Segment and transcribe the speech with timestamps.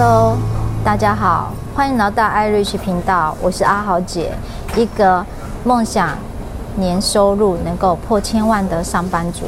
[0.00, 0.38] Hello，
[0.84, 4.32] 大家好，欢迎来到艾瑞奇频道，我是阿豪姐，
[4.76, 5.26] 一个
[5.64, 6.16] 梦想
[6.76, 9.44] 年收入能够破千万的上班族。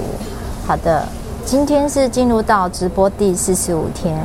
[0.67, 1.07] 好的，
[1.45, 4.21] 今天是进入到直播第四十五天。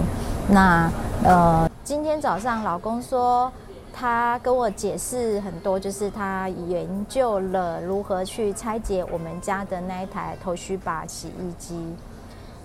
[0.50, 0.90] 那
[1.24, 3.52] 呃，今天早上老公说
[3.94, 11.76] 他跟我解释很多，就是他研究了如何去拆解我们家的那一台头须把洗衣机。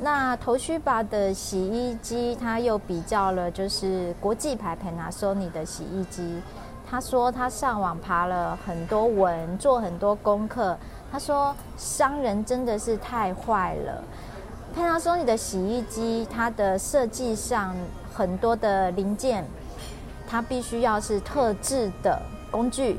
[0.03, 6.41] 那 Toshiba 的洗衣机，他又比较了就是国际牌 Panasonic 的洗衣机。
[6.91, 10.77] 他说他上网爬了很多文，做很多功课。
[11.13, 14.03] 他说商人真的是太坏了。
[14.75, 17.77] Panasonic 的洗衣机，它的设计上
[18.15, 19.45] 很多的零件，
[20.27, 22.98] 它必须要是特制的工具。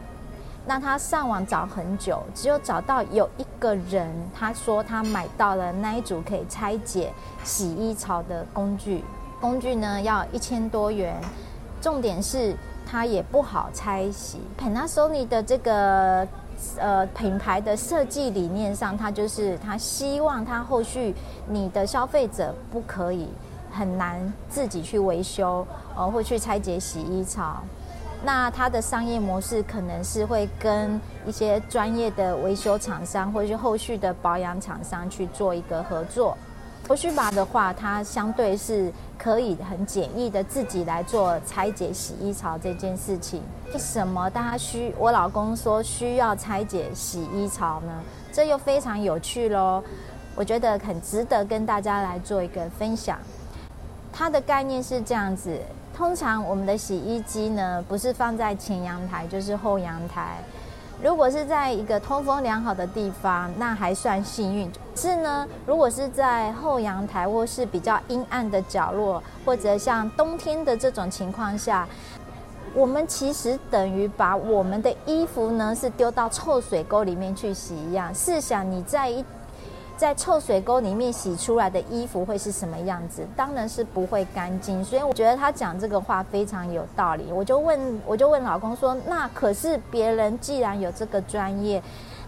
[0.65, 7.11] 那他上网找很久，只有找到有一个人，他说他买到了那一组可以拆解
[7.43, 9.03] 洗衣槽的工具，
[9.40, 11.20] 工具呢要一千多元，
[11.81, 14.40] 重点是它也不好拆洗。
[14.59, 16.27] Panasonic 的这个
[16.77, 21.15] 呃品牌的设计理念上，它就是它希望它后续
[21.48, 23.27] 你的消费者不可以
[23.71, 25.65] 很难自己去维修，
[25.96, 27.63] 呃或去拆解洗衣槽。
[28.24, 36.38] 那它的商业模式可能是会跟一些专业的维修厂商，或者是后续的保养厂商去做一个合作。
[36.88, 43.42] Toshiba 的话，它相对是可以很简易的自己来做拆解洗衣槽这件事情。
[43.74, 48.04] 为什么大家需我老公说需要拆解洗衣槽呢？
[48.32, 49.84] 这又非常有趣喽。
[50.36, 53.18] 我觉得很值得跟大家来做一个分享。
[54.12, 55.60] 它的概念是这样子。
[55.95, 60.37] 通常我们的洗衣机呢，不是放在前阳台就是后阳台。
[61.03, 64.72] 如果是在一个通风良好的地方，那还算幸运。
[64.95, 71.88] 是呢，如果是在后阳台或是比较阴暗的角落，或者像冬天的这种情况下，
[72.75, 78.13] 我们其实等于把我们的衣服呢是丢到臭水沟里面去洗一样。
[78.13, 79.25] 试想你在一
[80.01, 83.23] 在臭水沟里面洗出来的衣服会是什么样子？
[83.35, 84.84] 当然是不会干净。
[84.84, 87.31] 所以我觉得他讲这个话非常有道理。
[87.31, 91.79] 我就问，我就问老公说：“那可是别人既然有这个专业，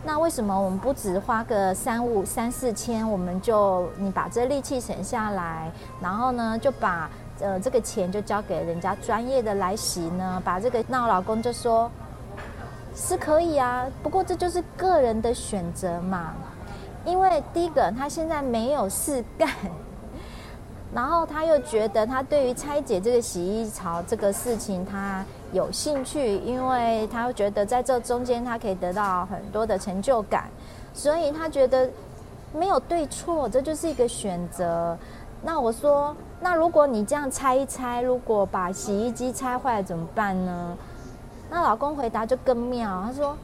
[0.03, 7.09] 那为什么我们不只花个三五三四千，我们就你把这力气省下来，然后呢就把
[7.39, 10.39] 呃这个钱就交给人家专业的来洗呢？
[10.45, 10.85] 把这个……
[10.87, 11.89] 那我老公就说：
[12.95, 16.35] 是可以啊，不过这就是个人的选择嘛。”
[17.05, 19.49] 因为第一个，他现在没有事干，
[20.93, 30.49] 然后他又觉得他对于拆解这个洗衣槽这个事情他有兴趣，因为他又觉得在这中间他可以得到很多的成就感，
[30.93, 31.89] 所以他觉得
[32.53, 34.97] 没有对错，这就是一个选择。
[35.41, 40.77] 那我说，那如果你这样拆一拆，如果把洗衣机拆坏了怎么办呢？
[41.49, 43.37] 那老公回答就更妙，他说。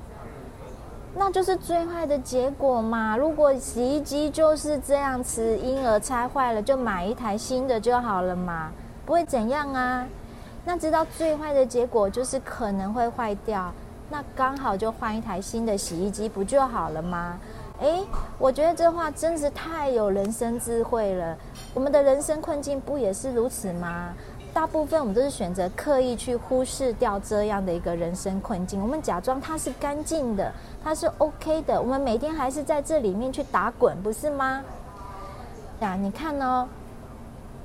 [1.16, 3.18] 那就是最坏的结果嘛。
[3.18, 8.72] 如果洗衣机就是这样子，婴儿拆坏了就买一台新的就好了嘛，
[9.06, 10.06] 不会怎样啊。
[10.66, 13.74] 那知道最坏的结果就是可能会坏掉，
[14.10, 17.40] 那刚好就换一台新的洗衣机不就好了吗？
[17.80, 18.04] 诶，
[18.38, 21.38] 我觉得这话真是太有人生智慧了。
[21.74, 24.14] 我们的人生困境不也是如此吗？
[24.60, 30.52] 大部分我们都是选择刻意去忽视掉这样的一个人生困境，我们假装它是干净的，
[30.84, 34.62] 它是 OK 的，我们每天还是在这里面去打滚，不是吗？
[35.80, 36.68] 呀，你看哦，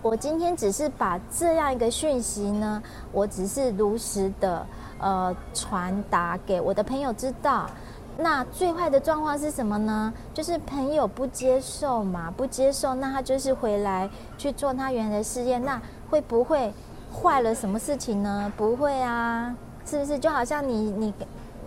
[0.03, 2.81] 我今天只是把这样一个讯息呢，
[3.11, 4.65] 我只是如实的
[5.01, 7.69] 呃传达给我的朋友知道。
[8.17, 10.15] 那最坏的状况是什么呢？
[10.33, 15.83] 就是朋友不接受嘛，不接受，那他就是回来去做他原来的试验，那。
[16.11, 16.73] 会不会
[17.13, 18.53] 坏了什么事情呢？
[18.57, 19.55] 不会啊，
[19.85, 20.19] 是不是？
[20.19, 21.15] 就好像你你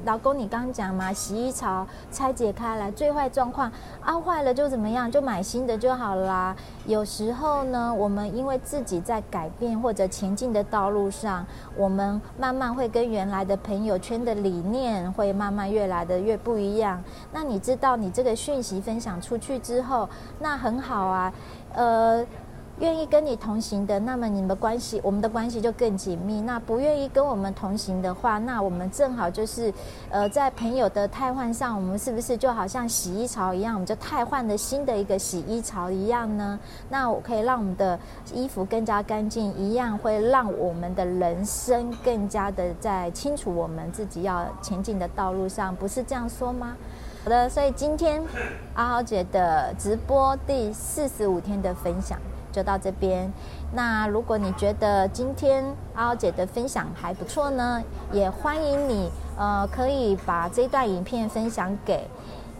[0.06, 5.12] 老公你刚讲嘛，洗衣槽拆解开来，最坏状况啊，坏了就怎么样？
[5.12, 6.56] 就买新的就好啦。
[6.86, 11.46] 有时候呢，我们因为自己在改变或者前进的道路上，
[11.76, 17.04] 我们慢慢会跟原来的朋友圈的理念会慢慢越来的越不一样。
[17.34, 20.08] 那你知道你这个讯息分享出去之后，
[20.40, 21.34] 那很好啊，
[21.74, 22.26] 呃。
[22.80, 26.42] 愿意跟你同行的，那么你们关系，我们的关系就更紧密。
[26.42, 29.74] 那不愿意跟我们同行的话，那我们正好就是，
[30.12, 36.60] 呃，在朋友的汰换上，我们是不是就好像洗衣槽一样，我们就汰换了新的一个洗衣槽一样呢？
[36.88, 38.00] 那我可以让我们的
[38.32, 46.78] 衣服更加干净，一样会让我们的人生更加的在清楚我们自己要前进的道路上，不是这样说吗？
[47.24, 48.22] 好的，所以今天
[48.76, 52.20] 阿豪姐的直播第四十五天的分享。
[52.58, 53.32] 就到这边。
[53.72, 55.64] 那如果你觉得今天
[55.94, 62.08] 阿姐的分享还不错呢，也欢迎你呃可以把这段影片分享给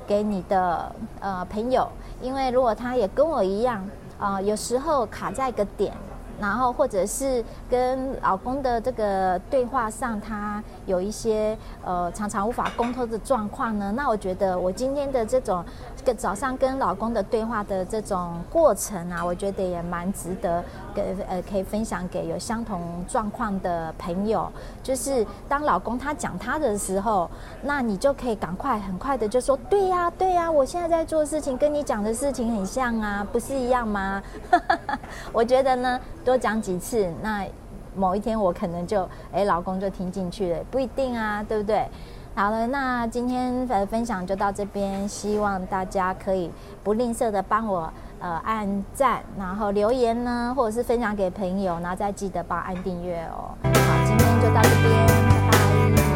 [0.06, 1.90] 给你的呃朋友，
[2.22, 3.84] 因为如果他也跟我一样
[4.20, 5.92] 啊、呃，有时候卡在一个点。
[6.40, 13.92] 然后，或者是跟老公的这个对话上，他有一些呃常常无法沟通的状况呢。
[13.96, 15.64] 那我觉得我今天的这种
[16.06, 20.64] 个早上跟老公的对话的这种过程啊，我觉得也蛮值得
[20.94, 24.50] 给呃可以分享给有相同状况的朋友。
[24.84, 27.30] 就是当老公他讲他的时候，
[27.62, 34.22] 那你就可以赶快很快的就说：对呀，对呀，我现在在做事情跟你讲的事情很像啊，不是一样吗？
[35.32, 36.00] 我觉得呢。
[36.24, 37.48] 多讲几次，那
[37.96, 41.88] 某一天我可能就哎，老公就听进去了，不一定啊，对不对？
[42.36, 46.52] 好了，那今天的分享就到这边，希望大家可以
[46.84, 53.56] 不吝啬的帮我呃按赞，然后留言呢，或者是分享给朋友，然后再记得帮我按订阅哦。
[53.64, 56.07] 好，今天就到这边，拜拜。